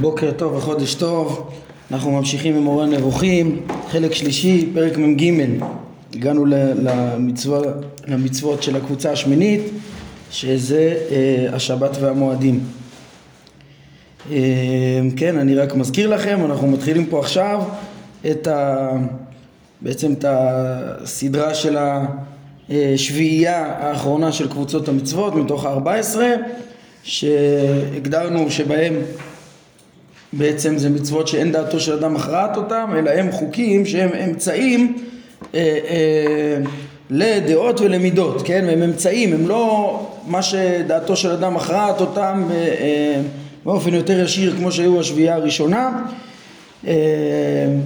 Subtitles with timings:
[0.00, 1.50] בוקר טוב וחודש טוב,
[1.90, 5.32] אנחנו ממשיכים עם מורה נבוכים, חלק שלישי, פרק מ"ג,
[6.14, 7.60] הגענו למצווה,
[8.06, 9.60] למצוות של הקבוצה השמינית,
[10.30, 12.60] שזה אה, השבת והמועדים.
[14.30, 14.36] אה,
[15.16, 17.62] כן, אני רק מזכיר לכם, אנחנו מתחילים פה עכשיו
[18.30, 18.90] את ה...
[19.80, 21.76] בעצם את הסדרה של
[22.70, 26.16] השביעייה האחרונה של קבוצות המצוות מתוך ה-14
[27.02, 28.94] שהגדרנו שבהם
[30.32, 34.96] בעצם זה מצוות שאין דעתו של אדם מכרעת אותם, אלא הם חוקים שהם אמצעים
[35.54, 36.58] אה, אה,
[37.10, 38.66] לדעות ולמידות, כן?
[38.68, 43.20] הם אמצעים, הם לא מה שדעתו של אדם מכרעת אותם אה, אה,
[43.64, 46.02] באופן יותר ישיר כמו שהיו השביעייה הראשונה.
[46.86, 46.92] אה,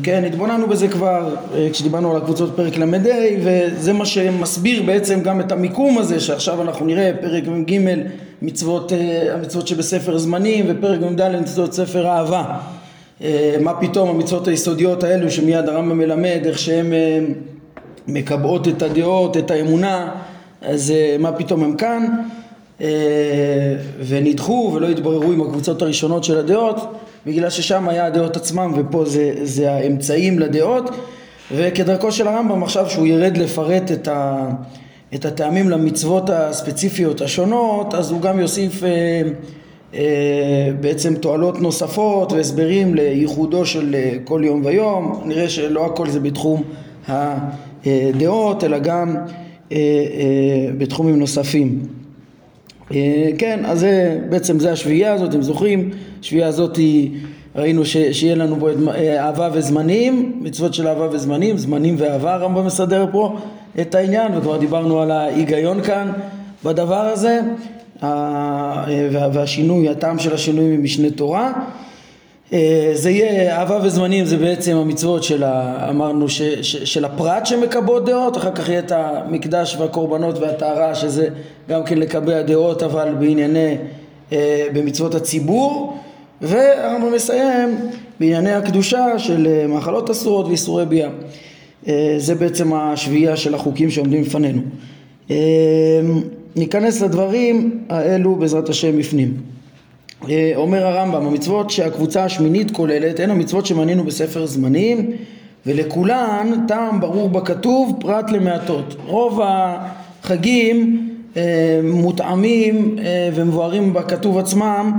[0.02, 2.86] כן, התבוננו בזה כבר אה, כשדיברנו על הקבוצות פרק ל"ה
[3.42, 7.78] וזה מה שמסביר בעצם גם את המיקום הזה שעכשיו אנחנו נראה פרק מ"ג
[8.42, 12.58] מצוות, אה, המצוות שבספר זמנים ופרק מ"ד מצוות ספר אהבה.
[13.60, 16.92] מה פתאום המצוות היסודיות האלו שמיד הרמב"ם מלמד איך שהן
[18.08, 20.10] מקבעות את הדעות, את האמונה
[20.62, 22.06] אז מה פתאום הם כאן?
[24.06, 26.78] ונדחו ולא התבררו עם הקבוצות הראשונות של הדעות
[27.26, 30.90] בגלל ששם היה הדעות עצמם ופה זה, זה האמצעים לדעות
[31.54, 34.48] וכדרכו של הרמב"ם עכשיו שהוא ירד לפרט את, ה,
[35.14, 39.22] את הטעמים למצוות הספציפיות השונות אז הוא גם יוסיף אה,
[39.94, 45.22] אה, בעצם תועלות נוספות והסברים לייחודו של אה, כל יום ויום.
[45.24, 46.62] נראה שלא הכל זה בתחום
[47.08, 49.16] הדעות אלא גם
[49.72, 51.78] אה, אה, בתחומים נוספים.
[51.82, 52.01] אה,
[53.38, 55.90] כן, אז זה, בעצם זה השביעייה הזאת, אתם זוכרים?
[56.20, 57.10] השביעייה הזאת היא,
[57.56, 62.66] ראינו ש, שיהיה לנו פה אה, אהבה וזמנים, מצוות של אהבה וזמנים, זמנים ואהבה, הרמב"ם
[62.66, 63.36] מסדר פה
[63.80, 66.12] את העניין, וכבר דיברנו על ההיגיון כאן
[66.64, 67.40] בדבר הזה,
[68.02, 68.84] אה,
[69.32, 71.52] והשינוי, הטעם של השינוי ממשנה תורה.
[72.52, 77.46] אה, זה יהיה אהבה וזמנים זה בעצם המצוות של ה, אמרנו ש, ש, של הפרט
[77.46, 81.28] שמקבעות דעות אחר כך יהיה את המקדש והקורבנות והטהרה שזה
[81.68, 83.76] גם כן לקבע דעות אבל בענייני
[84.32, 85.98] אה, במצוות הציבור.
[86.40, 87.78] והרמב"ם מסיים
[88.20, 91.10] בענייני הקדושה של אה, מאכלות אסורות ואיסורי ביאה.
[92.18, 94.62] זה בעצם השביעייה של החוקים שעומדים לפנינו.
[96.56, 99.28] ניכנס לדברים האלו בעזרת השם בפנים.
[99.28, 99.61] אה,
[100.54, 105.10] אומר הרמב"ם, המצוות שהקבוצה השמינית כוללת הן המצוות שמנינו בספר זמנים
[105.66, 108.96] ולכולן טעם ברור בכתוב פרט למעטות.
[109.06, 114.92] רוב החגים אה, מותאמים אה, ומבוארים בכתוב עצמם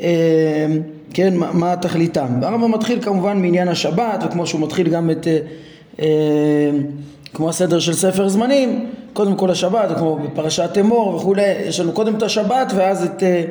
[0.00, 0.06] אה,
[1.14, 2.26] כן, מה, מה תכליתם.
[2.42, 5.38] והרמב"ם מתחיל כמובן מעניין השבת וכמו שהוא מתחיל גם את אה,
[6.00, 6.70] אה,
[7.34, 12.14] כמו הסדר של ספר זמנים, קודם כל השבת, כמו בפרשת אמור וכולי, יש לנו קודם
[12.14, 13.44] את השבת ואז את אה, אה,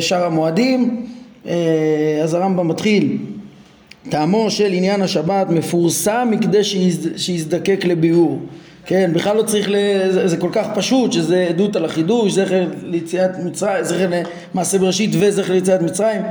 [0.00, 1.06] שאר המועדים,
[1.46, 3.18] אה, אז הרמב"ם מתחיל.
[4.08, 6.64] טעמו של עניין השבת מפורסם מכדי
[7.16, 8.40] שיזדקק לביאור.
[8.86, 9.74] כן, בכלל לא צריך, ל...
[10.10, 14.10] זה, זה כל כך פשוט שזה עדות על החידוש, זכר ליציאת מצרים, זכר
[14.54, 16.22] למעשה בראשית וזכר ליציאת מצרים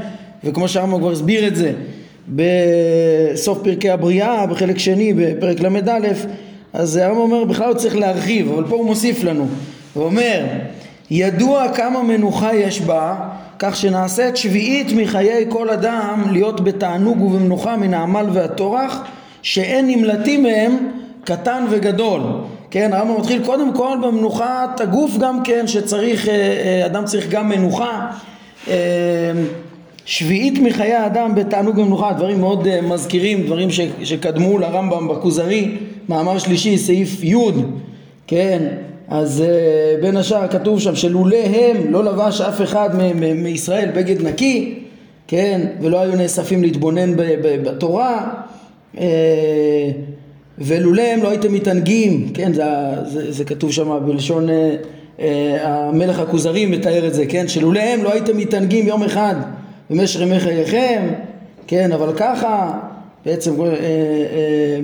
[0.44, 1.72] וכמו שהרמב"ם כבר הסביר את זה
[2.30, 6.00] בסוף פרקי הבריאה בחלק שני בפרק ל"א
[6.74, 9.48] אז הרמב"ם אומר בכלל לא צריך להרחיב אבל פה הוא מוסיף לנו.
[9.94, 10.46] הוא אומר
[11.14, 13.16] ידוע כמה מנוחה יש בה,
[13.60, 19.04] כך שנעשית שביעית מחיי כל אדם להיות בתענוג ובמנוחה מן העמל והטורח,
[19.42, 20.78] שאין נמלטים מהם
[21.24, 22.22] קטן וגדול.
[22.70, 27.50] כן, הרמב"ם מתחיל קודם כל במנוחת הגוף גם כן, שצריך, אה, אה, אדם צריך גם
[27.50, 28.12] מנוחה.
[28.68, 28.74] אה,
[30.06, 33.68] שביעית מחיי האדם בתענוג ומנוחה, דברים מאוד מזכירים, דברים
[34.04, 35.78] שקדמו לרמב"ם בכוזרי,
[36.10, 37.36] מאמר שלישי, סעיף י',
[38.28, 38.64] כן,
[39.12, 42.90] אז uh, בין השאר כתוב שם שלולא הם לא לבש אף אחד
[43.36, 44.80] מישראל בגד נקי,
[45.28, 47.14] כן, ולא היו נאספים להתבונן
[47.64, 48.32] בתורה,
[48.96, 49.00] uh,
[50.58, 52.64] ולולא הם לא הייתם מתענגים, כן, זה,
[53.06, 55.22] זה, זה כתוב שם בלשון uh,
[55.62, 59.36] המלך הכוזרי מתאר את זה, כן, שלולא הם לא הייתם מתענגים יום אחד
[59.90, 61.08] במשך ימי חייכם,
[61.68, 62.80] כן, אבל ככה
[63.26, 63.54] בעצם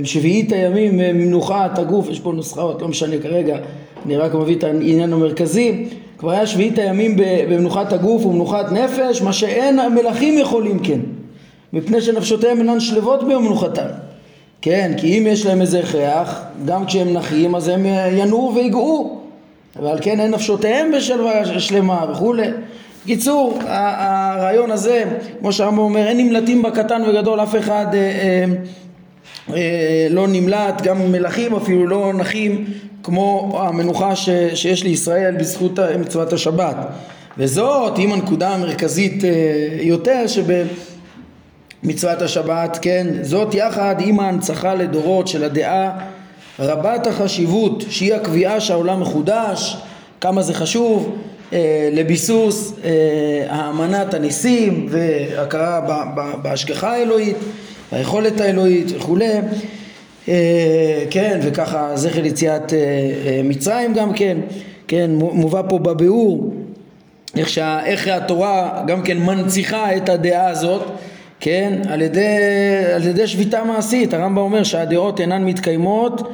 [0.03, 3.57] שביעית הימים מנוחת הגוף, יש פה נוסחאות, לא משנה כרגע
[4.07, 5.85] אני רק מביא את העניין המרכזי,
[6.17, 7.15] כבר היה שביעית הימים
[7.49, 10.99] במנוחת הגוף ומנוחת נפש, מה שאין המלכים יכולים כן,
[11.73, 13.87] מפני שנפשותיהם אינן שלוות במנוחתם.
[14.61, 19.21] כן, כי אם יש להם איזה הכרח, גם כשהם נחים אז הם ינועו ויגעו,
[19.81, 22.47] ועל כן אין נפשותיהם בשלווה שלמה וכולי.
[23.03, 25.03] בקיצור, הרעיון הזה,
[25.39, 28.45] כמו שהרמב"ם אומר, אין נמלטים בקטן וגדול, אף אחד אה, אה,
[29.55, 32.65] אה, לא נמלט, גם מלכים אפילו לא נחים
[33.07, 36.75] כמו המנוחה ש, שיש לישראל בזכות מצוות השבת.
[37.37, 39.29] וזאת עם הנקודה המרכזית אה,
[39.81, 40.25] יותר
[41.83, 45.99] מצוות השבת, כן, זאת יחד עם ההנצחה לדורות של הדעה
[46.59, 49.77] רבת החשיבות שהיא הקביעה שהעולם מחודש,
[50.21, 51.15] כמה זה חשוב
[51.53, 52.89] אה, לביסוס אה,
[53.49, 55.81] האמנת הניסים והכרה
[56.41, 57.37] בהשגחה האלוהית,
[57.91, 59.33] היכולת האלוהית וכולי,
[61.09, 64.37] כן, וככה זכר יציאת אה, אה, מצרים גם כן,
[64.87, 66.53] כן, מובא פה בביאור
[67.37, 70.81] איך, שה, איך התורה גם כן מנציחה את הדעה הזאת
[71.39, 72.37] כן, על ידי,
[72.95, 76.31] על ידי שביתה מעשית, הרמב"ם אומר שהדעות אינן מתקיימות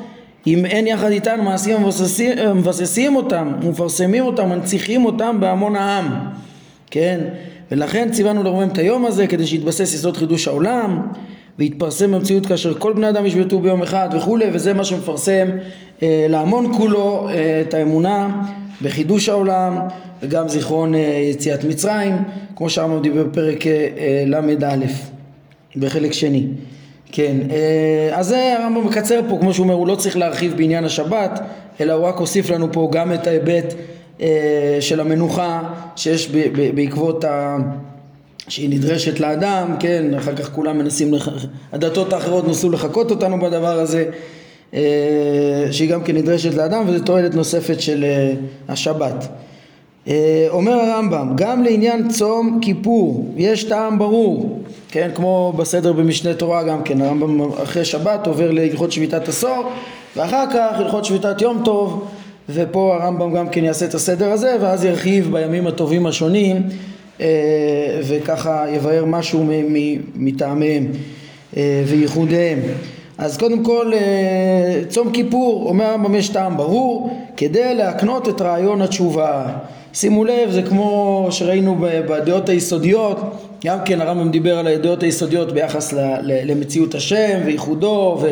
[0.48, 6.10] אם אין יחד איתן מעשים מבססים, מבססים אותם, מפרסמים אותם, מנציחים אותם בהמון העם,
[6.92, 7.20] כן,
[7.72, 11.02] ולכן ציוונו לרומם את היום הזה כדי שיתבסס יסוד חידוש העולם
[11.60, 15.48] ויתפרסם במציאות כאשר כל בני אדם ישבתו ביום אחד וכולי וזה מה שמפרסם
[16.04, 18.44] אה, להמון כולו אה, את האמונה
[18.82, 19.78] בחידוש העולם
[20.24, 21.00] וגם זיכרון אה,
[21.32, 22.16] יציאת מצרים,
[22.56, 24.76] כמו שהרמב"ם דיבר בפרק אה, ל"א
[25.76, 26.48] בחלק שני.
[27.12, 30.86] כן, אה, אז זה הרמב"ם מקצר פה, כמו שהוא אומר, הוא לא צריך להרחיב בעניין
[30.86, 31.40] השבת,
[31.82, 33.74] אלא הוא רק הוסיף לנו פה גם את ההיבט
[34.80, 35.62] של המנוחה
[35.96, 36.32] שיש
[36.76, 37.58] בעקבות ה...
[38.48, 41.30] שהיא נדרשת לאדם, כן, אחר כך כולם מנסים, לח...
[41.72, 44.06] הדתות האחרות ניסו לחקות אותנו בדבר הזה,
[45.72, 48.06] שהיא גם כן נדרשת לאדם וזו תועלת נוספת של
[48.68, 49.28] השבת.
[50.08, 56.64] אה, אומר הרמב"ם, גם לעניין צום כיפור יש טעם ברור, כן, כמו בסדר במשנה תורה
[56.64, 59.72] גם כן, הרמב"ם אחרי שבת עובר להלכות שביתת עשור
[60.16, 62.08] ואחר כך הלכות שביתת יום טוב
[62.50, 66.93] ופה הרמב"ם גם כן יעשה את הסדר הזה ואז ירחיב בימים הטובים השונים אה,
[68.04, 69.46] וככה יבהר משהו
[70.16, 70.88] מטעמיהם
[71.58, 72.60] אה, וייחודיהם.
[73.18, 73.92] אז קודם כל
[74.90, 79.46] צום כיפור אומר הרמב"ם יש טעם ברור כדי להקנות את רעיון התשובה.
[79.94, 83.20] שימו לב, זה כמו שראינו בדעות היסודיות,
[83.66, 85.94] גם כן הרמב"ם דיבר על הדעות היסודיות ביחס
[86.24, 88.24] למציאות השם וייחודו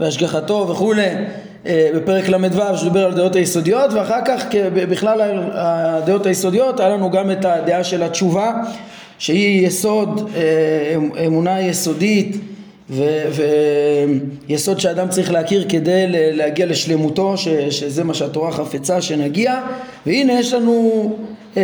[0.00, 1.02] והשגחתו וכולי.
[1.02, 1.24] אה,
[1.66, 4.44] בפרק ל"ו שדיבר על הדעות היסודיות ואחר כך
[4.74, 5.20] בכלל
[5.52, 8.52] הדעות היסודיות היה לנו גם את הדעה של התשובה
[9.18, 12.36] שהיא יסוד אה, אמונה יסודית
[14.48, 19.60] ויסוד שאדם צריך להכיר כדי להגיע לשלמותו, ש, שזה מה שהתורה חפצה שנגיע,
[20.06, 21.16] והנה יש לנו,
[21.56, 21.62] אה,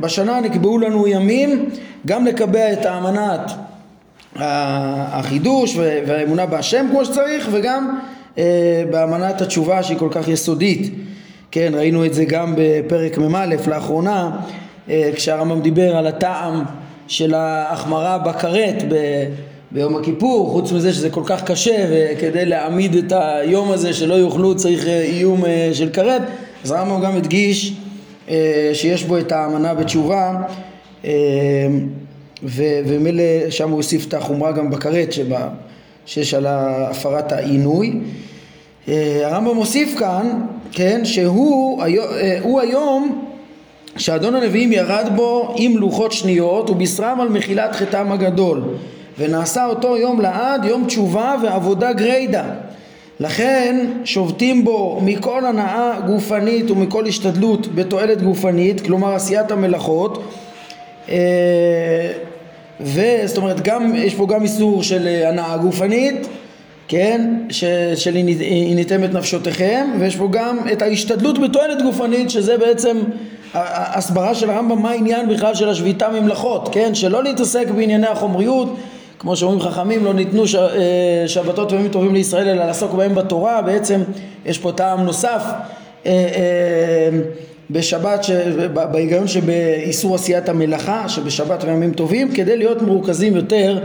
[0.00, 1.70] בשנה נקבעו לנו ימים
[2.06, 3.52] גם לקבע את האמנת
[4.36, 8.15] החידוש והאמונה בהשם כמו שצריך, וגם אה,
[8.90, 10.94] באמנת התשובה שהיא כל כך יסודית.
[11.50, 14.36] כן, ראינו את זה גם בפרק מ"א לאחרונה,
[14.90, 16.62] אה, כשהרמב"ם דיבר על הטעם
[17.08, 18.82] של ההחמרה בכרת
[19.70, 24.56] ביום הכיפור, חוץ מזה שזה כל כך קשה וכדי להעמיד את היום הזה שלא יאכלו
[24.56, 26.22] צריך אה, איום אה, של כרת,
[26.64, 27.72] אז הרמב"ם גם הדגיש
[28.28, 30.42] אה, שיש בו את האמנה בתשובה
[32.42, 35.12] ומילא שם הוא הוסיף את החומרה גם בכרת
[36.06, 37.92] שיש על הפרת העינוי.
[38.88, 40.40] הרמב"ם מוסיף כאן,
[40.72, 43.26] כן, שהוא היום
[43.96, 48.62] שאדון הנביאים ירד בו עם לוחות שניות ובישרם על מחילת חטאם הגדול
[49.18, 52.44] ונעשה אותו יום לעד יום תשובה ועבודה גריידא
[53.20, 60.22] לכן שובתים בו מכל הנאה גופנית ומכל השתדלות בתועלת גופנית כלומר עשיית המלאכות
[61.08, 62.12] אה,
[62.80, 66.28] וזאת אומרת גם יש פה גם איסור של הנאה גופנית
[66.88, 67.64] כן, ש,
[67.94, 68.16] של
[68.70, 72.96] הניתם את נפשותיכם ויש פה גם את ההשתדלות בתועלת גופנית שזה בעצם
[73.54, 78.76] הסברה של הרמב"ם מה העניין בכלל של השביתה ממלאכות כן, שלא להתעסק בענייני החומריות
[79.18, 80.54] כמו שאומרים חכמים, לא ניתנו ש...
[80.54, 84.02] אה, שבתות וימים טובים לישראל אלא לעסוק בהם בתורה, בעצם
[84.46, 85.42] יש פה טעם נוסף.
[86.06, 87.18] אה, אה,
[87.70, 88.30] בשבת, ש...
[88.92, 93.78] בהיגיון שבאיסור עשיית המלאכה, שבשבת וימים טובים, כדי להיות מרוכזים יותר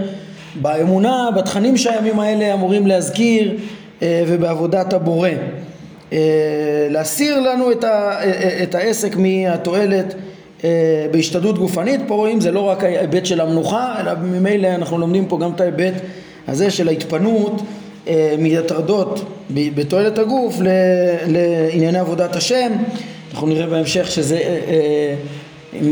[0.61, 3.57] באמונה, בתכנים שהימים האלה אמורים להזכיר
[4.01, 5.29] ובעבודת הבורא.
[6.89, 8.19] להסיר לנו את, ה...
[8.63, 10.15] את העסק מהתועלת
[10.63, 15.25] אה, בהשתדלות גופנית, פה רואים זה לא רק ההיבט של המנוחה, אלא ממילא אנחנו לומדים
[15.25, 15.93] פה גם את ההיבט
[16.47, 17.61] הזה של ההתפנות
[18.07, 20.59] אה, מהטרדות בתועלת הגוף
[21.27, 22.71] לענייני עבודת השם,
[23.31, 25.15] אנחנו נראה בהמשך שזה אה,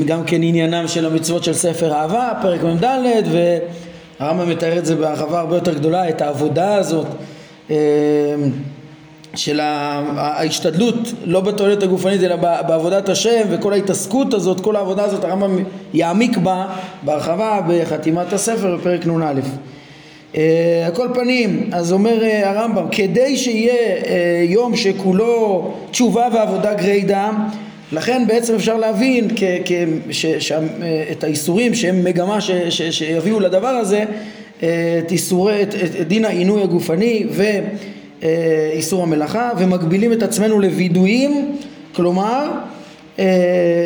[0.06, 2.84] גם כן עניינם של המצוות של ספר אהבה, פרק מ"ד,
[4.20, 7.08] והרמב"ם מתאר את זה בהרחבה הרבה יותר גדולה, את העבודה הזאת
[9.36, 15.64] של ההשתדלות לא בתועלת הגופנית אלא בעבודת השם וכל ההתעסקות הזאת, כל העבודה הזאת הרמב"ם
[15.94, 16.66] יעמיק בה
[17.02, 19.34] בהרחבה בחתימת הספר בפרק נ"א.
[20.36, 26.74] אה, על כל פנים, אז אומר אה, הרמב"ם, כדי שיהיה אה, יום שכולו תשובה ועבודה
[26.74, 27.30] גרידא,
[27.92, 29.28] לכן בעצם אפשר להבין
[30.12, 30.52] ש,
[31.12, 32.38] את האיסורים שהם מגמה
[32.90, 34.04] שיביאו לדבר הזה
[35.00, 37.26] את, איסורי, את, את דין העינוי הגופני
[38.22, 41.56] ואיסור המלאכה ומגבילים את עצמנו לווידויים,
[41.96, 42.52] כלומר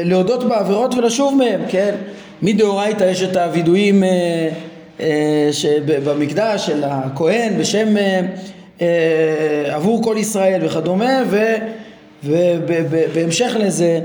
[0.06, 1.96] להודות בעבירות ולשוב מהם, כן?
[2.42, 4.04] מדאורייתא יש את הווידויים
[5.86, 7.96] במקדש של הכהן בשם
[9.70, 11.24] עבור כל ישראל וכדומה.
[12.24, 14.00] ובהמשך לזה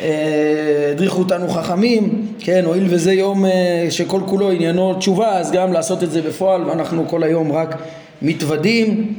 [0.00, 5.72] אה, הדריכו אותנו חכמים, כן, הואיל וזה יום אה, שכל כולו עניינו תשובה, אז גם
[5.72, 7.82] לעשות את זה בפועל, ואנחנו כל היום רק
[8.22, 9.14] מתוודים,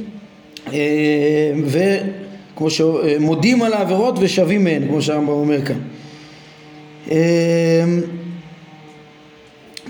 [0.72, 5.78] אה, וכמו שמודים על העבירות ושווים מהן, כמו שהרמב"ם אומר כאן.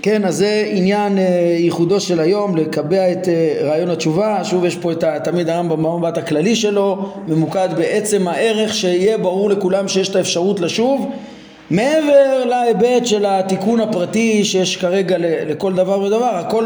[0.01, 4.75] כן, אז זה עניין אה, ייחודו של היום, לקבע את אה, רעיון התשובה, שוב יש
[4.75, 10.15] פה את תמיד הרמב"ם במבט הכללי שלו, ממוקד בעצם הערך שיהיה ברור לכולם שיש את
[10.15, 11.11] האפשרות לשוב,
[11.69, 16.65] מעבר להיבט של התיקון הפרטי שיש כרגע לכל דבר ודבר, הכל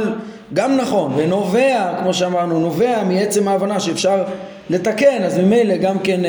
[0.53, 4.23] גם נכון ונובע, כמו שאמרנו, נובע מעצם ההבנה שאפשר
[4.69, 6.21] לתקן, אז ממילא גם כן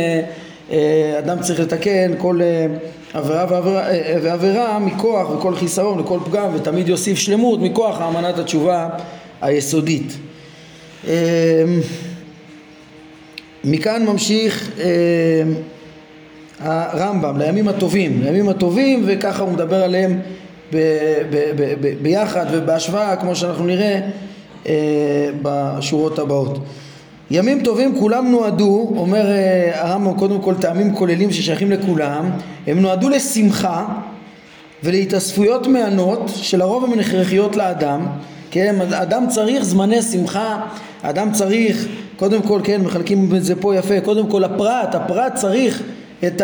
[0.71, 2.41] אה, אדם צריך לתקן כל
[3.15, 8.89] ועבירה, אה, ועבירה מכוח וכל חיסרון וכל פגם ותמיד יוסיף שלמות מכוח האמנת התשובה
[9.43, 10.13] היסודית.
[11.05, 11.11] אמ,
[13.65, 15.55] מכאן ממשיך אמ,
[16.61, 20.21] הרמב"ם לימים הטובים, לימים הטובים וככה הוא מדבר עליהם
[20.73, 20.77] ב,
[21.31, 24.01] ב, ב, ביחד ובהשוואה כמו שאנחנו נראה
[24.67, 26.59] אה, בשורות הבאות.
[27.35, 32.31] ימים טובים כולם נועדו, אומר אה, הרמב"ם קודם כל טעמים כוללים ששייכים לכולם,
[32.67, 33.87] הם נועדו לשמחה
[34.83, 38.07] ולהתאספויות מהנות שלרוב הן הכרחיות לאדם,
[38.51, 40.67] כן, אדם צריך זמני שמחה,
[41.03, 41.87] אדם צריך,
[42.17, 45.83] קודם כל, כן, מחלקים את זה פה יפה, קודם כל הפרט, הפרט צריך
[46.27, 46.43] את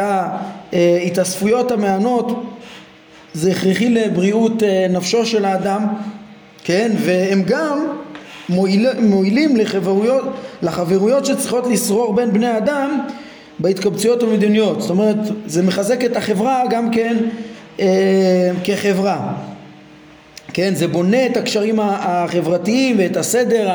[0.73, 2.45] ההתאספויות המהנות,
[3.35, 5.87] זה הכרחי לבריאות אה, נפשו של האדם,
[6.65, 7.87] כן, והם גם
[8.51, 10.25] מועיל, מועילים לחברויות,
[10.63, 13.07] לחברויות שצריכות לשרור בין בני אדם
[13.59, 14.81] בהתקבצויות המדיניות.
[14.81, 15.17] זאת אומרת,
[15.47, 17.17] זה מחזק את החברה גם כן
[17.81, 19.33] אה, כחברה.
[20.53, 23.71] כן, זה בונה את הקשרים החברתיים ואת הסדר,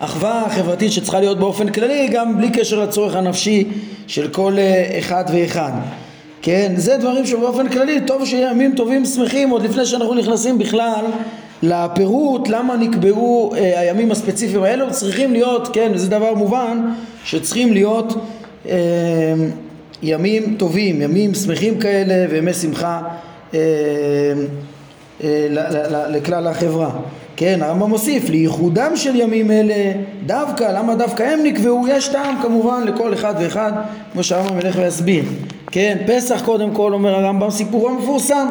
[0.00, 3.68] האחווה החברתית שצריכה להיות באופן כללי, גם בלי קשר לצורך הנפשי
[4.06, 5.72] של כל אה, אחד ואחד.
[6.42, 11.04] כן, זה דברים שבאופן כללי טוב שיהיה ימים טובים שמחים עוד לפני שאנחנו נכנסים בכלל
[11.62, 16.92] לפירוט למה נקבעו אה, הימים הספציפיים האלו צריכים להיות, כן, וזה דבר מובן,
[17.24, 18.14] שצריכים להיות
[18.68, 19.34] אה,
[20.02, 23.00] ימים טובים, ימים שמחים כאלה וימי שמחה
[23.54, 23.58] אה,
[25.24, 25.46] אה,
[26.08, 26.90] לכלל החברה.
[27.36, 29.92] כן, הרמב"ם מוסיף, לייחודם של ימים אלה,
[30.26, 31.88] דווקא, למה דווקא הם נקבעו?
[31.88, 33.72] יש טעם כמובן לכל אחד ואחד,
[34.12, 35.24] כמו שהרמב"ם ילך ויסביר.
[35.66, 38.48] כן, פסח קודם כל, אומר הרמב"ם, סיפורו המפורסם.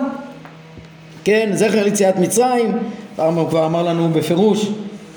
[1.29, 2.71] כן, זכר יציאת מצרים,
[3.17, 4.69] הרמב"ם כבר אמר לנו בפירוש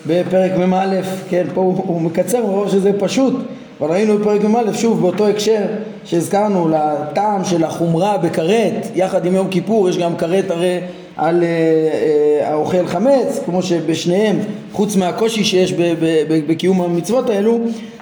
[0.07, 3.35] בפרק מ"א, כן, פה הוא, הוא מקצר מרוב שזה פשוט,
[3.81, 5.61] אבל ראינו בפרק מ"א, שוב באותו הקשר
[6.05, 10.81] שהזכרנו לטעם של החומרה בכרת, יחד עם יום כיפור יש גם כרת הרי
[11.17, 14.39] על אה, אה, האוכל חמץ, כמו שבשניהם,
[14.73, 15.75] חוץ מהקושי שיש
[16.47, 17.59] בקיום המצוות האלו,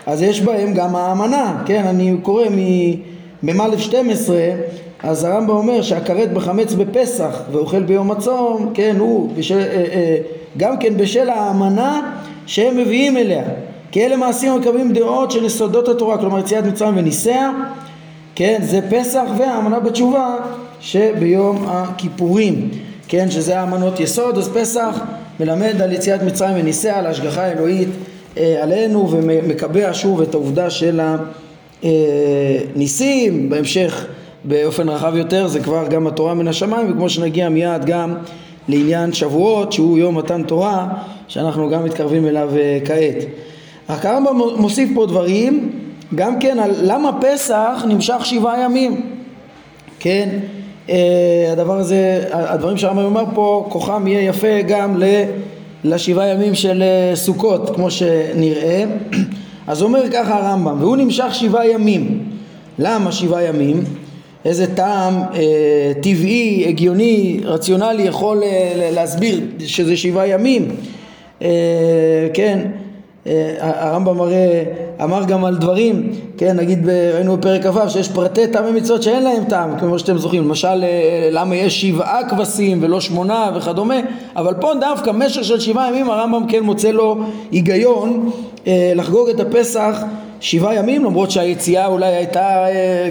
[0.06, 2.44] אז יש בהם גם האמנה, כן, אני קורא
[3.42, 4.36] ממ"א 12
[5.02, 10.16] אז הרמב"ם אומר שהכרת בחמץ בפסח ואוכל ביום הצום, כן, הוא בשל, אה, אה,
[10.56, 12.12] גם כן בשל האמנה
[12.46, 13.44] שהם מביאים אליה.
[13.92, 17.50] כי אלה מעשים המקבלים דעות של יסודות התורה, כלומר יציאת מצרים וניסיה,
[18.34, 20.36] כן, זה פסח והאמנה בתשובה
[20.80, 22.68] שביום הכיפורים,
[23.08, 25.00] כן, שזה האמנות יסוד, אז פסח
[25.40, 27.88] מלמד על יציאת מצרים וניסיה, על ההשגחה האלוהית
[28.36, 31.00] אה, עלינו ומקבע שוב את העובדה של
[31.82, 34.06] הניסים, אה, בהמשך
[34.44, 38.14] באופן רחב יותר זה כבר גם התורה מן השמיים וכמו שנגיע מיד גם
[38.68, 40.88] לעניין שבועות שהוא יום מתן תורה
[41.28, 43.24] שאנחנו גם מתקרבים אליו אה, כעת.
[43.88, 45.70] הרמב"ם מוסיף פה דברים
[46.14, 49.00] גם כן על למה פסח נמשך שבעה ימים
[50.00, 50.28] כן
[50.90, 55.02] אה, הדבר הזה הדברים שהרמב"ם אומר פה כוחם יהיה יפה גם
[55.84, 58.84] לשבעה ימים של אה, סוכות כמו שנראה
[59.66, 62.24] אז אומר ככה הרמב"ם והוא נמשך שבעה ימים
[62.78, 63.84] למה שבעה ימים?
[64.44, 70.68] איזה טעם אה, טבעי, הגיוני, רציונלי יכול אה, להסביר שזה שבעה ימים,
[71.42, 71.48] אה,
[72.34, 72.60] כן,
[73.26, 74.64] אה, הרמב"ם הרי
[75.02, 79.44] אמר גם על דברים, כן, נגיד ראינו בפרק כ"ו שיש פרטי טעמי מצוות שאין להם
[79.44, 83.94] טעם, כמו שאתם זוכרים, למשל אה, למה יש שבעה כבשים ולא שמונה וכדומה,
[84.36, 87.16] אבל פה דווקא משך של שבעה ימים הרמב"ם כן מוצא לו
[87.52, 88.30] היגיון
[88.66, 90.02] אה, לחגוג את הפסח
[90.40, 92.64] שבעה ימים למרות שהיציאה אולי הייתה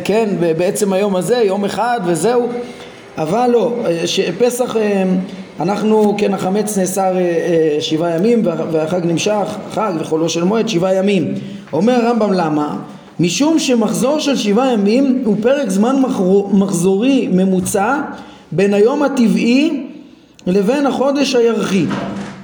[0.03, 2.47] כן בעצם היום הזה יום אחד וזהו.
[3.17, 3.73] אבל לא
[4.39, 4.75] פסח
[5.59, 7.13] אנחנו כן החמץ נאסר
[7.79, 11.33] שבעה ימים והחג נמשך חג וחולו של מועד שבעה ימים.
[11.73, 12.77] אומר הרמב"ם למה?
[13.19, 15.95] משום שמחזור של שבעה ימים הוא פרק זמן
[16.51, 17.97] מחזורי ממוצע
[18.51, 19.83] בין היום הטבעי
[20.47, 21.85] לבין החודש הירחי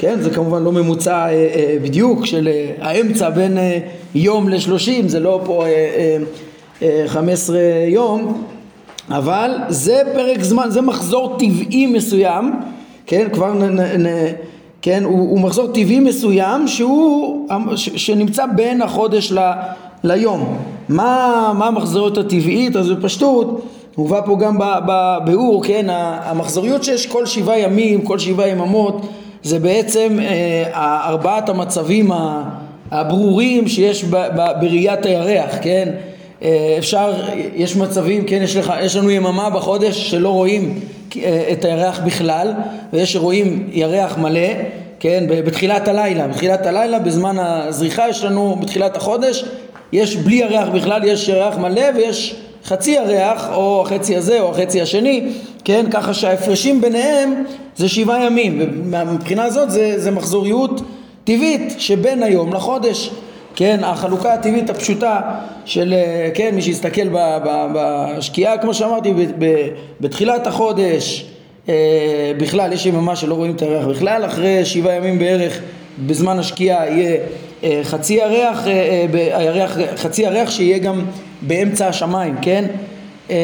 [0.06, 3.80] כן זה כמובן לא ממוצע אה, אה, בדיוק של אה, האמצע בין אה,
[4.16, 5.66] יום לשלושים זה לא פה
[7.08, 8.44] חמש עשרה יום
[9.10, 12.54] אבל זה פרק זמן זה מחזור טבעי מסוים
[13.06, 14.08] כן כבר נ, נ, נ,
[14.82, 19.40] כן הוא, הוא מחזור טבעי מסוים שהוא ש, שנמצא בין החודש ל,
[20.04, 20.58] ליום.
[20.90, 22.76] מה, מה המחזוריות הטבעית?
[22.76, 23.66] אז בפשטות
[23.98, 29.02] מובא פה גם בביאור כן המחזוריות שיש כל שבעה ימים כל שבעה יממות
[29.46, 32.12] זה בעצם אה, ארבעת המצבים
[32.92, 35.90] הברורים שיש ב, ב, בראיית הירח, כן?
[36.44, 37.14] אה, אפשר,
[37.56, 40.80] יש מצבים, כן, יש, לך, יש לנו יממה בחודש שלא רואים
[41.18, 42.54] אה, את הירח בכלל,
[42.94, 44.50] ויש שרואים ירח מלא,
[45.00, 49.46] כן, בתחילת הלילה, בתחילת הלילה, בזמן הזריחה יש לנו, בתחילת החודש,
[49.92, 52.36] יש בלי ירח בכלל, יש ירח מלא ויש
[52.66, 55.24] חצי ירח, או החצי הזה או החצי השני,
[55.64, 57.44] כן, ככה שההפרשים ביניהם
[57.76, 60.82] זה שבעה ימים, ומבחינה הזאת זה, זה מחזוריות
[61.24, 63.12] טבעית שבין היום לחודש,
[63.56, 65.22] כן, החלוקה הטבעית הפשוטה
[65.66, 65.94] של,
[66.34, 67.08] כן, מי שיסתכל
[67.76, 69.14] בשקיעה, כמו שאמרתי,
[70.02, 71.26] בתחילת החודש,
[71.70, 75.60] אה, בכלל יש יממה שלא רואים את הירח בכלל, אחרי שבעה ימים בערך
[76.06, 77.18] בזמן השקיעה יהיה
[77.64, 78.52] אה, חצי אה,
[79.38, 81.06] הירח, חצי ירח שיהיה גם
[81.48, 82.66] באמצע השמיים, כן?
[83.30, 83.36] אה,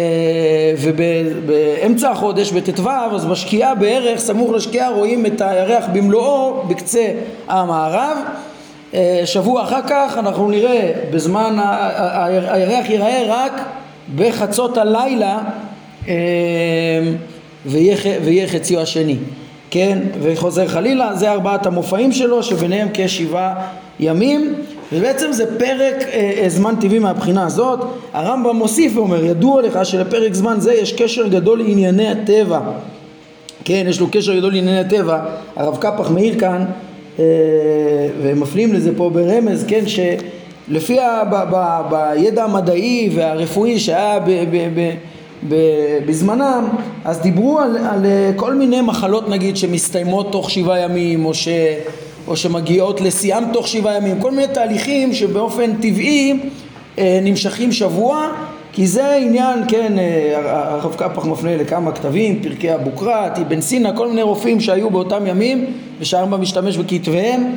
[0.78, 7.08] ובאמצע החודש, בט"ו, אז בשקיעה בערך, סמוך לשקיעה, רואים את הירח במלואו בקצה
[7.48, 8.18] המערב.
[8.94, 11.58] אה, שבוע אחר כך אנחנו נראה, בזמן,
[12.48, 13.62] הירח ייראה רק
[14.16, 15.40] בחצות הלילה
[16.08, 16.14] אה,
[17.66, 19.16] ויהיה חציו השני,
[19.72, 20.00] כן?
[20.22, 23.68] וחוזר חלילה, זה ארבעת המופעים שלו, שביניהם כשבעה
[24.00, 24.56] ימים.
[24.92, 27.80] ובעצם זה פרק אה, אה, זמן טבעי מהבחינה הזאת.
[28.14, 32.60] הרמב"ם מוסיף ואומר, ידוע לך שלפרק זמן זה יש קשר גדול לענייני הטבע.
[33.66, 35.20] כן, יש לו קשר גדול לענייני הטבע.
[35.56, 36.66] הרב קפח מעיר כאן,
[37.20, 37.26] אה,
[38.22, 44.92] ומפנים לזה פה ברמז, כן, שלפי ה, ב, ב, בידע המדעי והרפואי שהיה ב, ב,
[45.50, 45.56] ב,
[46.06, 46.68] בזמנם,
[47.06, 51.48] אז דיברו על, על אה, כל מיני מחלות נגיד שמסתיימות תוך שבעה ימים, או ש...
[52.32, 56.40] או שמגיעות לשיאם תוך שבעה ימים, כל מיני תהליכים שבאופן טבעי
[56.98, 58.28] אה, נמשכים שבוע,
[58.74, 64.08] כי זה עניין, כן, אה, הרב קפח מפנה לכמה כתבים, פרקי אבוקרט, אבן סינא, כל
[64.08, 65.66] מיני רופאים שהיו באותם ימים
[66.00, 67.56] ושהרמב"ם משתמש בכתביהם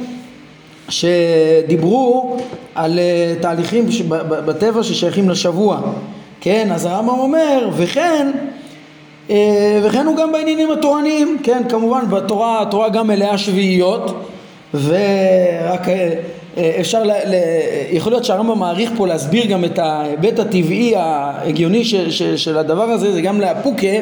[0.88, 2.36] שדיברו
[2.74, 3.86] על אה, תהליכים
[4.28, 5.80] בטבע ששייכים לשבוע,
[6.40, 8.30] כן, אז הרמב"ם אומר, וכן
[9.82, 14.33] וכן הוא גם בעניינים התורניים, כן, כמובן בתורה, התורה גם מלאה שביעיות
[14.74, 16.14] ורק אה,
[16.56, 17.34] אה, אפשר, ל, ל,
[17.90, 22.82] יכול להיות שהרמב"ם מעריך פה להסביר גם את ההיבט הטבעי ההגיוני ש, ש, של הדבר
[22.82, 23.96] הזה, זה גם לאפוקה,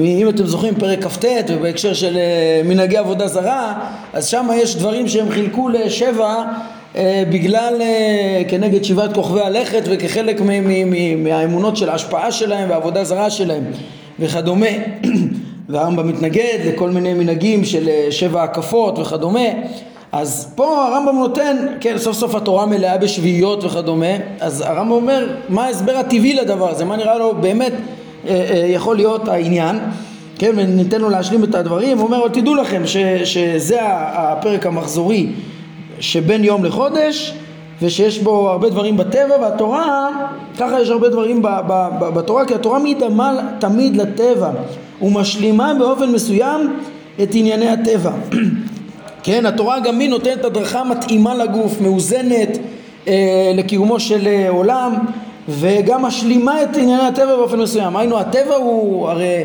[0.00, 3.74] אם אתם זוכרים פרק כ"ט ובהקשר של אה, מנהגי עבודה זרה,
[4.12, 6.44] אז שם יש דברים שהם חילקו לשבע
[7.30, 7.82] בגלל
[8.48, 10.40] כנגד שבעת כוכבי הלכת וכחלק
[11.16, 13.64] מהאמונות של ההשפעה שלהם והעבודה זרה שלהם
[14.20, 14.66] וכדומה.
[15.68, 19.48] והרמב"ם מתנגד לכל מיני מנהגים של שבע הקפות וכדומה
[20.18, 24.06] אז פה הרמב"ם נותן, כן, סוף סוף התורה מלאה בשביעיות וכדומה,
[24.40, 28.96] אז הרמב"ם אומר, מה ההסבר הטבעי לדבר הזה, מה נראה לו באמת אה, אה, יכול
[28.96, 29.78] להיות העניין,
[30.38, 35.26] כן, וניתן לו להשלים את הדברים, הוא אומר, אבל תדעו לכם ש, שזה הפרק המחזורי
[36.00, 37.34] שבין יום לחודש,
[37.82, 40.08] ושיש בו הרבה דברים בטבע, והתורה,
[40.58, 44.50] ככה יש הרבה דברים ב, ב, ב, בתורה, כי התורה מתאמה תמיד לטבע,
[45.02, 46.76] ומשלימה באופן מסוים
[47.22, 48.10] את ענייני הטבע.
[49.26, 52.58] כן, התורה גם היא נותנת הדרכה מתאימה לגוף, מאוזנת
[53.08, 54.94] אה, לקיומו של אה, עולם
[55.48, 57.96] וגם משלימה את ענייני הטבע באופן מסוים.
[57.96, 59.44] היינו, הטבע הוא הרי,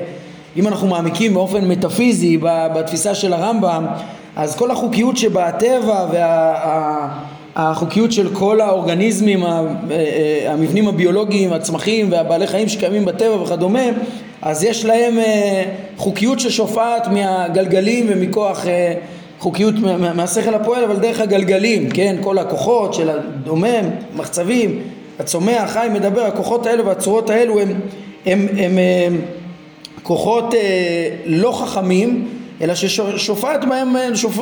[0.58, 2.38] אם אנחנו מעמיקים באופן מטאפיזי
[2.76, 3.86] בתפיסה של הרמב"ם,
[4.36, 6.06] אז כל החוקיות שבטבע
[7.56, 9.50] והחוקיות וה, של כל האורגניזמים, אה,
[9.92, 13.86] אה, המבנים הביולוגיים, הצמחים והבעלי חיים שקיימים בטבע וכדומה,
[14.42, 15.64] אז יש להם אה,
[15.98, 18.66] חוקיות ששופעת מהגלגלים ומכוח
[19.42, 19.76] חוקיות
[20.16, 24.80] מהשכל הפועל אבל דרך הגלגלים, כן, כל הכוחות של הדומם, מחצבים,
[25.20, 27.70] הצומח, חי, מדבר, הכוחות האלו והצורות האלו הם,
[28.26, 28.78] הם, הם,
[29.08, 29.22] הם
[30.04, 30.60] כוחות אה,
[31.26, 32.28] לא חכמים
[32.62, 33.96] אלא ששופעת בהם,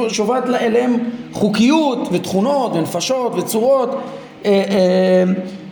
[0.09, 0.97] שופעת אליהם
[1.31, 3.95] חוקיות ותכונות ונפשות וצורות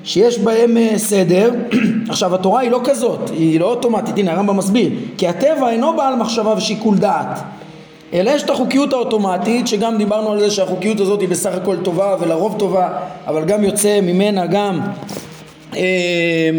[0.03, 1.51] שיש בהם סדר,
[2.09, 6.15] עכשיו התורה היא לא כזאת, היא לא אוטומטית, הנה הרמב"ם מסביר, כי הטבע אינו בעל
[6.15, 7.39] מחשבה ושיקול דעת,
[8.13, 12.15] אלא יש את החוקיות האוטומטית, שגם דיברנו על זה שהחוקיות הזאת היא בסך הכל טובה
[12.20, 12.89] ולרוב טובה,
[13.28, 14.80] אבל גם יוצא ממנה גם
[15.76, 16.50] אה,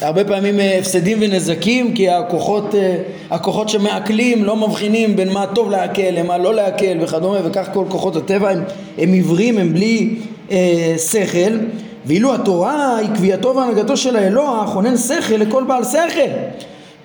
[0.00, 2.96] הרבה פעמים אה, הפסדים ונזקים כי הכוחות, אה,
[3.30, 8.16] הכוחות שמעכלים לא מבחינים בין מה טוב לעכל למה לא לעכל וכדומה וכך כל כוחות
[8.16, 8.62] הטבע הם,
[8.98, 10.14] הם עיוורים, הם בלי
[10.50, 11.58] אה, שכל.
[12.06, 16.30] ואילו התורה היא קביעתו והנהגתו של האלוה חונן שכל לכל בעל שכל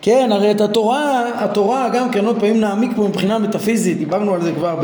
[0.06, 4.42] כן, הרי את התורה, התורה גם כן עוד פעמים נעמיק פה מבחינה מטאפיזית, דיברנו על
[4.42, 4.80] זה כבר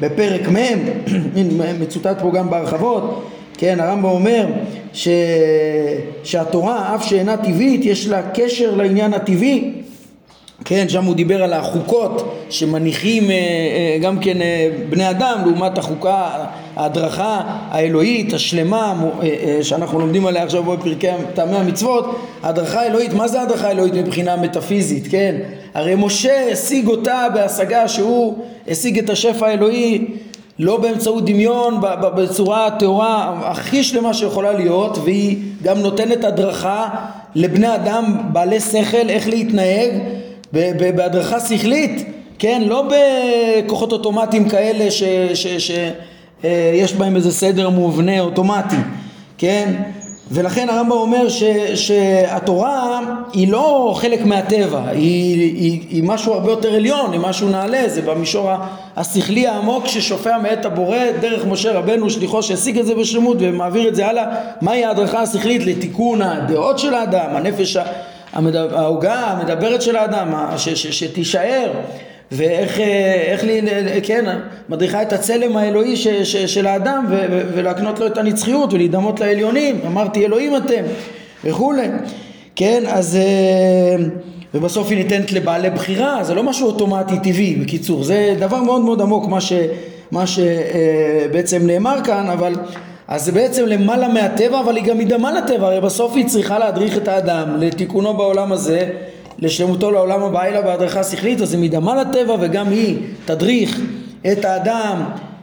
[0.00, 4.46] בפרק מ', מצוטט פה גם בהרחבות, כן, הרמב"ם אומר
[4.92, 5.08] ש...
[6.24, 9.72] שהתורה, אף שאינה טבעית, יש לה קשר לעניין הטבעי.
[10.64, 15.78] כן, שם הוא דיבר על החוקות שמניחים אה, אה, גם כן אה, בני אדם לעומת
[15.78, 16.44] החוקה,
[16.76, 19.04] ההדרכה האלוהית השלמה
[19.62, 25.06] שאנחנו לומדים עליה עכשיו בפרקי טעמי המצוות, ההדרכה האלוהית, מה זה ההדרכה האלוהית מבחינה מטאפיזית,
[25.10, 25.36] כן?
[25.74, 30.04] הרי משה השיג אותה בהשגה שהוא השיג את השפע האלוהי
[30.58, 31.80] לא באמצעות דמיון,
[32.16, 36.88] בצורה הטהורה הכי שלמה שיכולה להיות והיא גם נותנת הדרכה
[37.34, 39.90] לבני אדם בעלי שכל איך להתנהג
[40.96, 42.04] בהדרכה שכלית,
[42.38, 42.62] כן?
[42.66, 44.90] לא בכוחות אוטומטיים כאלה
[45.34, 45.70] שיש
[46.44, 48.76] אה, בהם איזה סדר מובנה אוטומטי,
[49.38, 49.74] כן?
[50.30, 51.42] ולכן הרמב"ם אומר ש,
[51.74, 53.00] שהתורה
[53.32, 58.02] היא לא חלק מהטבע, היא, היא, היא משהו הרבה יותר עליון, היא משהו נעלה, זה
[58.02, 58.50] במישור
[58.96, 63.94] השכלי העמוק ששופע מאת הבורא דרך משה רבנו שליחו שהשיג את זה בשלמות ומעביר את
[63.94, 64.24] זה הלאה,
[64.60, 65.66] מהי ההדרכה השכלית?
[65.66, 67.76] לתיקון הדעות של האדם, הנפש
[68.72, 71.72] ההוגה, המדברת של האדם, ש, ש, שתישאר
[72.32, 72.80] ואיך
[73.26, 73.60] איך לי,
[74.02, 78.72] כן, מדריכה את הצלם האלוהי ש, ש, של האדם ו, ו, ולהקנות לו את הנצחיות
[78.72, 80.82] ולהידמות לעליונים, אמרתי אלוהים אתם
[81.44, 81.88] וכולי,
[82.56, 83.18] כן, אז
[84.54, 89.00] ובסוף היא ניתנת לבעלי בחירה, זה לא משהו אוטומטי טבעי, בקיצור, זה דבר מאוד מאוד
[89.00, 89.52] עמוק מה, ש,
[90.10, 92.54] מה שבעצם נאמר כאן, אבל
[93.08, 96.96] אז זה בעצם למעלה מהטבע, אבל היא גם מדמה לטבע, הרי בסוף היא צריכה להדריך
[96.96, 98.90] את האדם לתיקונו בעולם הזה
[99.42, 103.80] לשלמותו לעולם הבא אלא בהדרכה שכלית אז היא מדמה לטבע וגם היא תדריך
[104.32, 105.02] את האדם.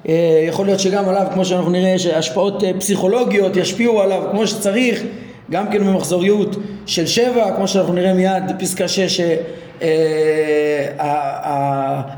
[0.09, 5.03] אה, יכול להיות שגם עליו כמו שאנחנו נראה שהשפעות אה, פסיכולוגיות ישפיעו עליו כמו שצריך.
[5.51, 9.21] גם כן במחזוריות של שבע כמו שאנחנו נראה מיד פסקה שש
[9.81, 9.88] אה,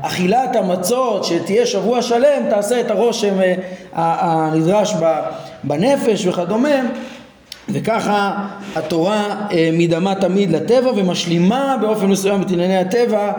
[0.02, 3.34] אכילת המצות שתהיה שבוע שלם תעשה את הרושם
[3.92, 4.94] הנדרש
[5.64, 6.80] בנפש וכדומה
[7.68, 8.46] וככה
[8.76, 13.32] התורה אה, מדמה תמיד לטבע ומשלימה באופן מסוים את ענייני הטבע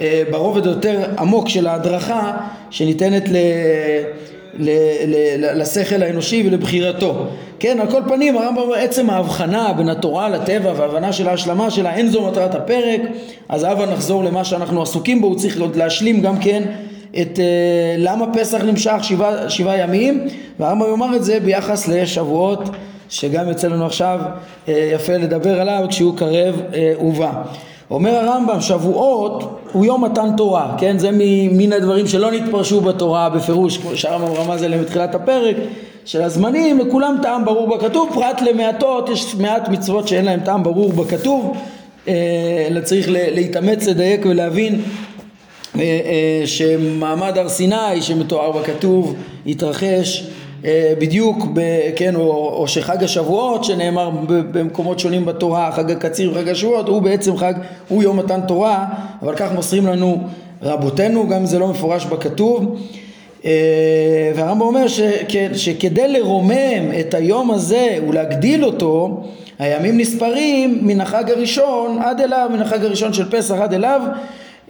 [0.00, 2.32] אה, ברובד היותר עמוק של ההדרכה
[2.70, 3.36] שניתנת ל...
[4.58, 4.70] ל...
[5.06, 5.60] ל...
[5.60, 7.26] לשכל האנושי ולבחירתו.
[7.60, 11.94] כן, על כל פנים הרמב"ם אומר עצם ההבחנה בין התורה לטבע וההבנה של ההשלמה שלה
[11.94, 13.00] אין זו מטרת הפרק
[13.48, 16.62] אז הבה נחזור למה שאנחנו עסוקים בו, הוא צריך עוד להשלים גם כן
[17.10, 17.40] את uh,
[17.98, 22.68] למה פסח נמשך שבעה שבע ימים והרמב"ם אומר את זה ביחס לשבועות
[23.08, 24.20] שגם יוצא לנו עכשיו
[24.68, 27.32] אה, יפה לדבר עליו כשהוא קרב אה, ובא.
[27.90, 30.98] אומר הרמב"ם שבועות הוא יום מתן תורה, כן?
[30.98, 31.10] זה
[31.52, 35.56] מן הדברים שלא נתפרשו בתורה בפירוש, כמו שהרמב"ם רמז עליהם בתחילת הפרק,
[36.04, 40.92] של הזמנים, לכולם טעם ברור בכתוב, פרט למעטות, יש מעט מצוות שאין להם טעם ברור
[40.92, 41.56] בכתוב,
[42.08, 44.82] אלא אה, צריך להתאמץ, לדייק ולהבין
[46.44, 49.14] שמעמד הר סיני שמתואר בכתוב
[49.46, 50.26] התרחש
[50.98, 51.60] בדיוק, ב,
[51.96, 57.36] כן, או, או שחג השבועות שנאמר במקומות שונים בתורה, חג הקציר וחג השבועות, הוא בעצם
[57.36, 57.54] חג,
[57.88, 58.86] הוא יום מתן תורה,
[59.22, 60.18] אבל כך מוסרים לנו
[60.62, 62.78] רבותינו, גם זה לא מפורש בכתוב.
[63.44, 65.00] אה, והרמב"ם אומר ש,
[65.54, 69.22] שכדי לרומם את היום הזה ולהגדיל אותו,
[69.58, 74.00] הימים נספרים מן החג הראשון עד אליו, מן החג הראשון של פסח עד אליו,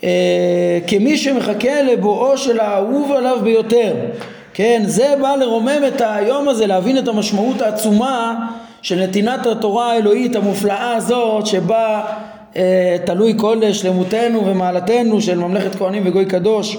[0.04, 3.94] אה, כמי שמחכה לבואו של האהוב עליו ביותר.
[4.58, 8.48] כן, זה בא לרומם את היום הזה, להבין את המשמעות העצומה
[8.82, 12.04] של נתינת התורה האלוהית המופלאה הזאת שבה
[12.56, 16.76] אה, תלוי כל שלמותנו ומעלתנו של ממלכת כהנים וגוי קדוש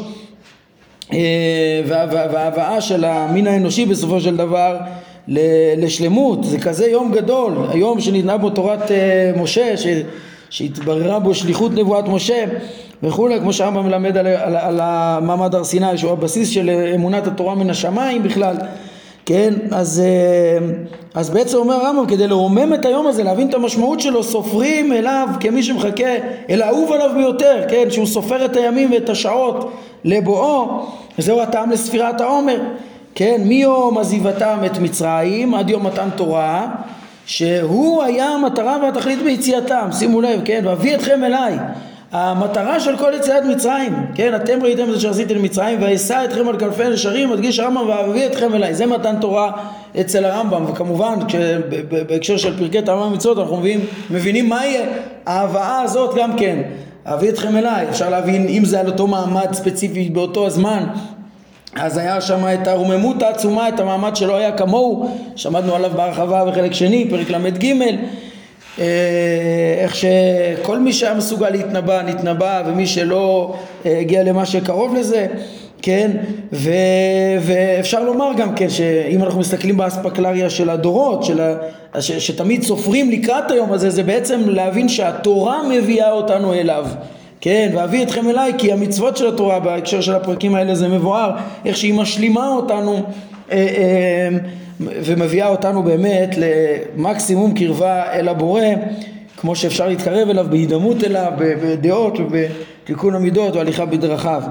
[1.13, 4.77] אה, וההבאה של המין האנושי בסופו של דבר
[5.77, 9.73] לשלמות, זה כזה יום גדול, היום שניתנה בו תורת אה, משה
[10.49, 12.45] שהתבררה בו שליחות נבואת משה
[13.03, 17.55] וכולי, כמו שהרמב"ם מלמד על, על, על המעמד הר סיני שהוא הבסיס של אמונת התורה
[17.55, 18.55] מן השמיים בכלל,
[19.25, 20.65] כן, אז, אה,
[21.13, 25.27] אז בעצם אומר הרמב"ם כדי לרומם את היום הזה, להבין את המשמעות שלו, סופרים אליו
[25.39, 26.15] כמי שמחכה,
[26.49, 29.71] אל האהוב עליו ביותר, כן, שהוא סופר את הימים ואת השעות
[30.03, 30.85] לבואו,
[31.19, 32.59] וזהו הטעם לספירת העומר.
[33.15, 36.67] כן, מיום עזיבתם את מצרים עד יום מתן תורה,
[37.25, 41.57] שהוא היה המטרה והתכלית ביציאתם, שימו לב, כן, ואביא אתכם אליי.
[42.11, 46.59] המטרה של כל יציאת מצרים, כן, אתם ראיתם את זה שעשיתי למצרים, ואשא אתכם על
[46.59, 49.51] כנפי נשרים, מדגיש הרמב"ם, ואביא אתכם אליי, זה מתן תורה
[49.99, 51.13] אצל הרמב"ם, וכמובן
[51.89, 54.77] בהקשר של פרקי תאמה ומצוות אנחנו מבינים, מבינים מהי
[55.25, 56.61] ההבאה הזאת גם כן,
[57.05, 60.83] אביא אתכם אליי, אפשר להבין אם זה על אותו מעמד ספציפי באותו הזמן,
[61.75, 66.73] אז היה שם את הרוממות העצומה, את המעמד שלא היה כמוהו, שמענו עליו בהרחבה בחלק
[66.73, 67.73] שני, פרק ל"ג,
[69.83, 75.27] איך שכל מי שהיה מסוגל להתנבא, נתנבא, ומי שלא אה, הגיע למה שקרוב לזה,
[75.81, 76.11] כן,
[76.53, 76.71] ו,
[77.41, 81.41] ואפשר לומר גם כן שאם אנחנו מסתכלים באספקלריה של הדורות, של
[81.93, 86.85] ה, ש, שתמיד סופרים לקראת היום הזה, זה בעצם להבין שהתורה מביאה אותנו אליו.
[87.41, 91.31] כן, ואביא אתכם אליי כי המצוות של התורה בהקשר של הפרקים האלה זה מבואר,
[91.65, 92.95] איך שהיא משלימה אותנו
[93.51, 94.37] אה, אה,
[94.79, 98.61] ומביאה אותנו באמת למקסימום קרבה אל הבורא
[99.37, 104.43] כמו שאפשר להתקרב אליו בהידמות אליו, בדעות ובתיקון המידות והליכה בדרכיו.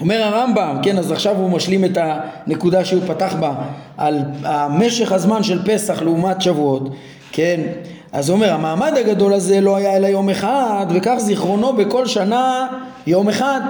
[0.00, 3.54] אומר הרמב"ם, כן, אז עכשיו הוא משלים את הנקודה שהוא פתח בה
[3.96, 4.18] על
[4.70, 6.88] משך הזמן של פסח לעומת שבועות,
[7.32, 7.60] כן,
[8.12, 12.66] אז הוא אומר, המעמד הגדול הזה לא היה אלא יום אחד, וכך זיכרונו בכל שנה
[13.06, 13.60] יום אחד.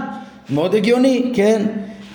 [0.51, 1.63] מאוד הגיוני, כן?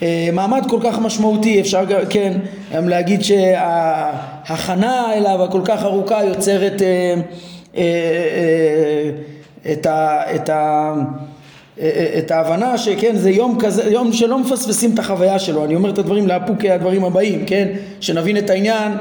[0.02, 2.34] אה, מעמד כל כך משמעותי, אפשר כן,
[2.74, 7.16] גם להגיד שההכנה אליו הכל כך ארוכה יוצרת אה,
[7.78, 9.10] אה,
[9.72, 10.22] את ה...
[10.36, 10.94] את ה
[12.18, 15.98] את ההבנה שכן זה יום כזה, יום שלא מפספסים את החוויה שלו, אני אומר את
[15.98, 17.68] הדברים לאפוקי הדברים הבאים, כן,
[18.00, 18.92] שנבין את העניין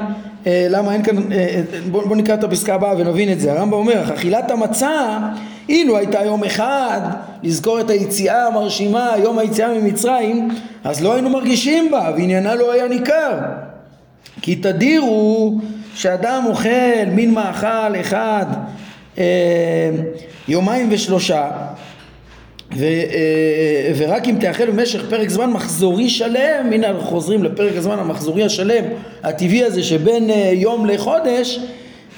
[0.69, 3.51] למה אין כאן, אה, אה, בואו בוא נקרא את הפסקה הבאה ונבין את זה.
[3.51, 5.17] הרמב"ם אומר, אכילת המצה,
[5.69, 7.01] אילו הייתה יום אחד
[7.43, 10.49] לזכור את היציאה המרשימה, יום היציאה ממצרים,
[10.83, 13.39] אז לא היינו מרגישים בה, ועניינה לא היה ניכר.
[14.41, 15.59] כי תדירו
[15.95, 18.45] שאדם אוכל מין מאכל אחד
[20.47, 21.49] יומיים ושלושה
[22.77, 27.99] ו, אה, ורק אם תאכל במשך פרק זמן מחזורי שלם, הנה אנחנו חוזרים לפרק הזמן
[27.99, 28.83] המחזורי השלם
[29.23, 31.59] הטבעי הזה שבין אה, יום לחודש,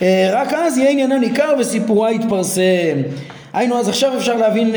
[0.01, 3.01] אה, רק אז יהיה עניינה ניכר וסיפורה יתפרסם.
[3.53, 4.75] היינו אז עכשיו אפשר להבין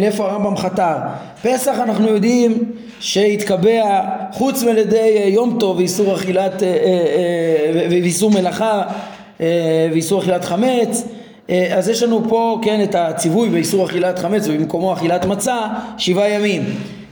[0.00, 0.96] לאיפה הרמב"ם חתר.
[1.42, 2.64] פסח אנחנו יודעים
[3.00, 4.00] שהתקבע
[4.32, 6.62] חוץ מעל ידי יום טוב ואיסור אכילת
[7.90, 8.82] ואיסור מלאכה
[9.92, 11.17] ואיסור אכילת חמץ אה,
[11.48, 15.58] אז יש לנו פה כן את הציווי באיסור אכילת חמץ ובמקומו אכילת מצה
[15.98, 16.64] שבעה ימים.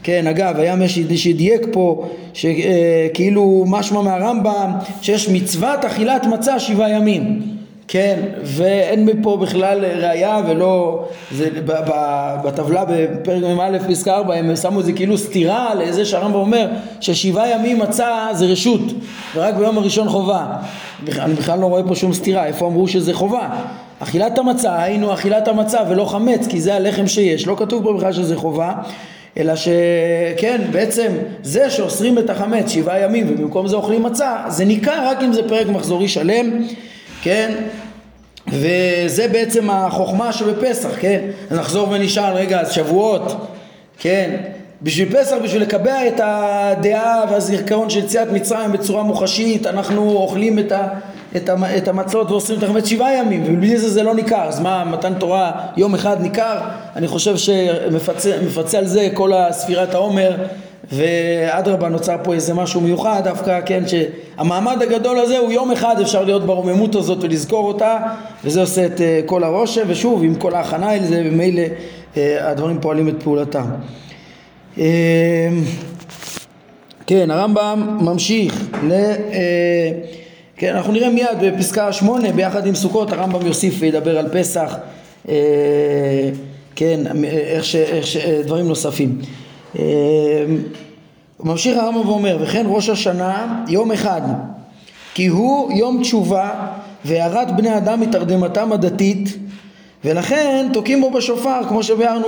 [0.03, 4.71] כן אגב היה מי שדייק פה שכאילו משמע מהרמב"ם
[5.01, 7.41] שיש מצוות אכילת מצה שבעה ימים.
[7.87, 11.49] כן ואין מפה בכלל ראייה ולא זה
[12.43, 16.67] בטבלה בפרק מ"א פסקה 4 הם שמו את זה כאילו סתירה לזה שהרמב"ם אומר
[17.01, 18.81] ששבעה ימים מצה זה רשות
[19.35, 20.45] ורק ביום הראשון חובה.
[21.19, 23.49] אני בכלל לא רואה פה שום סתירה איפה אמרו שזה חובה
[23.99, 27.47] אכילת המצה היינו אכילת המצה ולא חמץ כי זה הלחם שיש.
[27.47, 28.73] לא כתוב פה בכלל שזה חובה
[29.37, 31.11] אלא שכן בעצם
[31.43, 35.47] זה שאוסרים את החמץ שבעה ימים ובמקום זה אוכלים מצה זה ניכר רק אם זה
[35.47, 36.63] פרק מחזורי שלם
[37.21, 37.51] כן?
[38.47, 41.19] וזה בעצם החוכמה שבפסח כן?
[41.51, 43.47] נחזור ונשאל רגע אז שבועות
[43.99, 44.35] כן?
[44.81, 50.71] בשביל פסח, בשביל לקבע את הדעה והזיכרון של יציאת מצרים בצורה מוחשית, אנחנו אוכלים את,
[50.71, 50.87] ה,
[51.37, 54.41] את, ה, את המצות ועושים את החמץ שבעה ימים, ובלי זה זה לא ניכר.
[54.41, 56.57] אז מה, מתן תורה יום אחד ניכר?
[56.95, 60.35] אני חושב שמפצה על זה כל הספירת העומר,
[60.91, 66.23] ואדרבה נוצר פה איזה משהו מיוחד, דווקא כן, שהמעמד הגדול הזה הוא יום אחד אפשר
[66.23, 67.97] להיות ברוממות הזאת ולזכור אותה,
[68.43, 71.63] וזה עושה את אה, כל הרושם, ושוב, עם כל ההכנה אל זה, ממילא
[72.17, 73.65] אה, הדברים פועלים את פעולתם.
[74.77, 74.83] אמ,
[77.07, 78.91] כן, הרמב"ם ממשיך ל...
[78.91, 79.91] אה,
[80.57, 84.77] כן, אנחנו נראה מיד בפסקה שמונה ביחד עם סוכות הרמב"ם יוסיף וידבר על פסח
[85.29, 86.29] אה,
[86.75, 87.75] כן, איך ש...
[87.75, 88.17] איך ש...
[88.17, 89.19] דברים נוספים.
[89.75, 89.81] אמ,
[91.43, 94.21] ממשיך הרמב"ם ואומר וכן ראש השנה יום אחד
[95.13, 96.51] כי הוא יום תשובה
[97.05, 99.37] והערת בני אדם מתרדמתם הדתית
[100.05, 102.27] ולכן תוקעים בו בשופר כמו שביארנו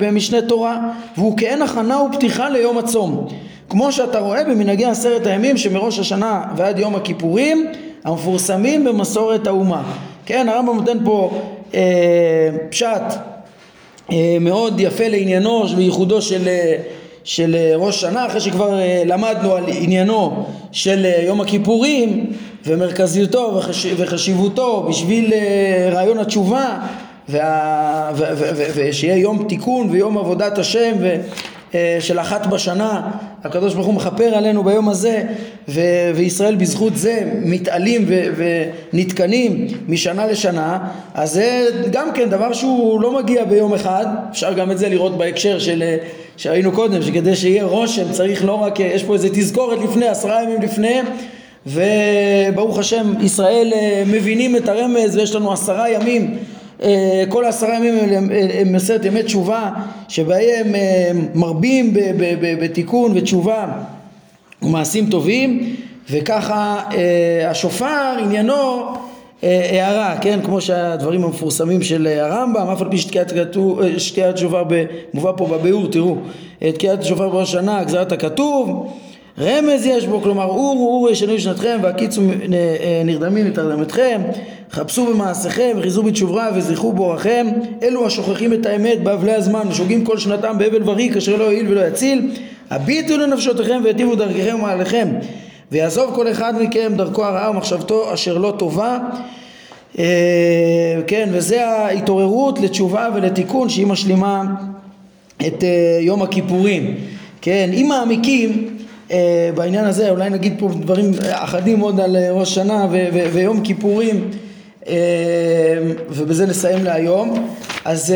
[0.00, 0.78] במשנה תורה
[1.16, 3.28] והוא כאין הכנה ופתיחה ליום הצום
[3.68, 7.66] כמו שאתה רואה במנהגי עשרת הימים שמראש השנה ועד יום הכיפורים
[8.04, 9.82] המפורסמים במסורת האומה.
[10.26, 11.30] כן הרמב"ם נותן פה
[11.74, 13.02] אה, פשט
[14.12, 16.76] אה, מאוד יפה לעניינו וייחודו של, אה,
[17.24, 22.26] של אה, ראש שנה אחרי שכבר אה, למדנו על עניינו של אה, יום הכיפורים
[22.66, 26.78] ומרכזיותו וחש, וחשיבותו בשביל אה, רעיון התשובה
[28.74, 31.16] ושיהיה יום תיקון ויום עבודת השם אה,
[32.00, 33.10] של אחת בשנה,
[33.44, 35.22] הקדוש ברוך הוא מכפר עלינו ביום הזה
[35.68, 38.44] ו- וישראל בזכות זה מתעלים ו-
[38.92, 40.78] ונתקנים משנה לשנה
[41.14, 45.18] אז זה גם כן דבר שהוא לא מגיע ביום אחד, אפשר גם את זה לראות
[45.18, 45.82] בהקשר של
[46.36, 50.62] שראינו קודם שכדי שיהיה רושם צריך לא רק, יש פה איזה תזכורת לפני, עשרה ימים
[50.62, 51.00] לפני
[51.66, 56.57] וברוך השם ישראל אה, מבינים את הרמז ויש לנו עשרה ימים אה,
[57.28, 57.94] כל העשרה ימים
[58.60, 59.70] הם עשרת ימי תשובה
[60.08, 61.94] שבהם אה, מרבים
[62.60, 63.66] בתיקון ותשובה
[64.62, 65.76] ומעשים טובים
[66.10, 66.82] וככה
[67.46, 68.82] השופר עניינו
[69.42, 72.98] הערה, כן, כמו שהדברים המפורסמים של הרמב"ם, אף על פי
[73.98, 74.62] שתקיעת שופר
[75.14, 76.16] מובא פה בביאור, תראו,
[76.58, 78.88] תקיעת שופר בראש השנה, גזרת הכתוב
[79.40, 84.20] רמז יש בו, כלומר אורו אורו ישנו שנתכם והקיצו אה, נרדמים לתרדמתכם
[84.72, 87.46] חפשו במעשיכם וחיזו בתשוברה וזכרו באורחם
[87.82, 91.80] אלו השוכחים את האמת באבלי הזמן ושוגים כל שנתם באבל וריק אשר לא יועיל ולא
[91.80, 92.30] יציל.
[92.70, 95.08] הביטו לנפשותיכם והיטיבו דרככם ומעליכם.
[95.72, 98.98] ויעזוב כל אחד מכם דרכו הרעה ומחשבתו אשר לא טובה.
[99.98, 100.04] אה,
[101.06, 104.42] כן וזה ההתעוררות לתשובה ולתיקון שהיא משלימה
[105.46, 106.94] את אה, יום הכיפורים.
[107.40, 108.76] כן אם מעמיקים
[109.10, 112.86] אה, בעניין הזה אולי נגיד פה דברים אחדים עוד על ראש שנה
[113.32, 114.30] ויום כיפורים
[116.10, 117.48] ובזה נסיים להיום.
[117.84, 118.14] אז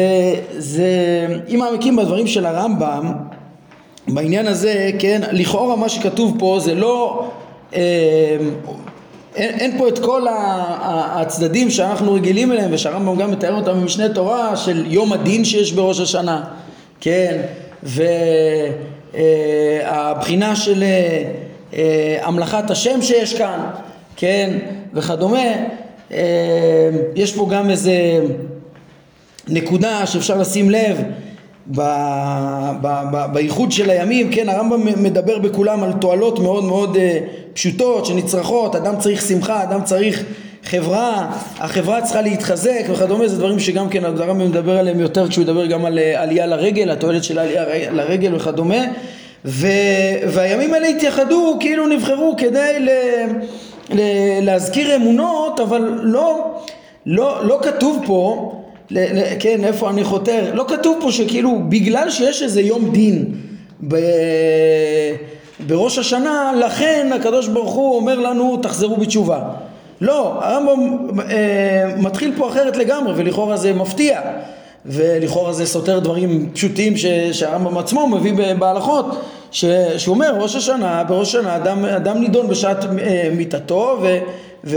[0.58, 0.86] זה
[1.48, 3.12] אם מעמיקים בדברים של הרמב"ם
[4.08, 7.28] בעניין הזה כן לכאורה מה שכתוב פה זה לא
[7.72, 14.56] אין, אין פה את כל הצדדים שאנחנו רגילים אליהם ושהרמב"ם גם מתאר אותם במשנה תורה
[14.56, 16.44] של יום הדין שיש בראש השנה
[17.00, 17.42] כן
[17.82, 18.02] ו...
[19.14, 21.22] אה, של אה,
[21.74, 23.60] אה, המלאכת השם שיש כאן,
[24.16, 24.58] כן,
[24.94, 25.48] וכדומה,
[27.14, 28.20] יש פה גם איזה
[29.48, 31.02] נקודה שאפשר לשים לב
[33.32, 36.96] בייחוד של הימים, כן, הרמב"ם מדבר בכולם על תועלות מאוד מאוד
[37.52, 40.24] פשוטות שנצרכות, אדם צריך שמחה, אדם צריך
[40.64, 45.66] חברה, החברה צריכה להתחזק וכדומה, זה דברים שגם כן הרמב"ם מדבר עליהם יותר כשהוא מדבר
[45.66, 48.84] גם על עלייה לרגל, התועלת של עלייה לרגל וכדומה.
[49.44, 49.66] ו,
[50.28, 52.88] והימים האלה התייחדו, כאילו נבחרו כדי ל,
[54.42, 56.54] להזכיר אמונות, אבל לא,
[57.06, 58.52] לא, לא כתוב פה,
[59.38, 63.34] כן, איפה אני חותר, לא כתוב פה שכאילו בגלל שיש איזה יום דין
[63.88, 63.96] ב,
[65.66, 69.40] בראש השנה, לכן הקדוש ברוך הוא אומר לנו תחזרו בתשובה.
[70.00, 74.20] לא, הרמב"ם אה, מתחיל פה אחרת לגמרי ולכאורה זה מפתיע
[74.86, 76.94] ולכאורה זה סותר דברים פשוטים
[77.32, 79.06] שהרמב"ם עצמו מביא בהלכות
[79.52, 79.64] ש,
[79.96, 84.18] שהוא אומר ראש השנה, בראש השנה אדם, אדם נידון בשעת אה, מיתתו ו,
[84.64, 84.76] ו,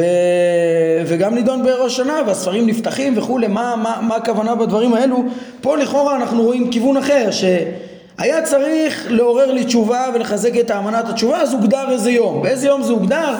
[1.06, 3.48] וגם נידון בראש השנה והספרים נפתחים וכולי.
[3.48, 5.24] מה, מה, מה הכוונה בדברים האלו?
[5.62, 11.42] פה לכאורה אנחנו רואים כיוון אחר שהיה צריך לעורר לי תשובה ולחזק את האמנת התשובה
[11.42, 12.42] אז הוגדר איזה יום.
[12.42, 13.36] באיזה יום זה הוגדר?